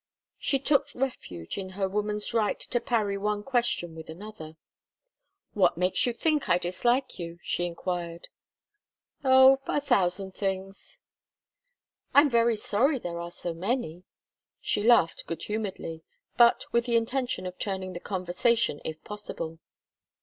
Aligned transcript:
She 0.39 0.57
took 0.57 0.87
refuge 0.95 1.59
in 1.59 1.69
her 1.77 1.87
woman's 1.87 2.33
right 2.33 2.59
to 2.59 2.79
parry 2.79 3.19
one 3.19 3.43
question 3.43 3.93
with 3.93 4.09
another. 4.09 4.57
"What 5.53 5.77
makes 5.77 6.07
you 6.07 6.13
think 6.13 6.49
I 6.49 6.57
dislike 6.57 7.19
you?" 7.19 7.37
she 7.43 7.65
enquired. 7.67 8.27
"Oh 9.23 9.59
a 9.67 9.79
thousand 9.79 10.33
things" 10.33 10.97
"I'm 12.15 12.31
very 12.31 12.55
sorry 12.57 12.97
there 12.97 13.19
are 13.19 13.29
so 13.29 13.53
many!" 13.53 14.01
She 14.59 14.81
laughed 14.81 15.27
good 15.27 15.43
humouredly, 15.43 16.01
but 16.35 16.65
with 16.71 16.85
the 16.87 16.95
intention 16.95 17.45
of 17.45 17.59
turning 17.59 17.93
the 17.93 17.99
conversation 17.99 18.81
if 18.83 19.03
possible. 19.03 19.59